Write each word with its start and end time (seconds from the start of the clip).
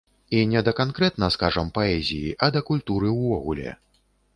І 0.37 0.39
не 0.53 0.63
да 0.67 0.73
канкрэтна, 0.79 1.29
скажам, 1.37 1.71
паэзіі, 1.77 2.35
а 2.45 2.53
да 2.59 2.67
культуры 2.71 3.17
ўвогуле. 3.23 3.81